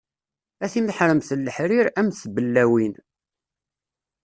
A 0.63 0.67
timeḥremt 0.73 1.29
n 1.37 1.45
leḥrir, 1.47 1.87
a 1.99 2.01
mm 2.05 2.09
tballawin. 2.21 2.95